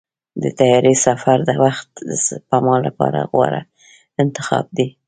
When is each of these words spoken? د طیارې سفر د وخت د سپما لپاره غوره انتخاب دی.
د 0.41 0.43
طیارې 0.59 0.93
سفر 1.05 1.37
د 1.49 1.51
وخت 1.63 1.89
د 2.09 2.11
سپما 2.27 2.75
لپاره 2.87 3.19
غوره 3.31 3.61
انتخاب 4.23 4.65
دی. 4.77 4.87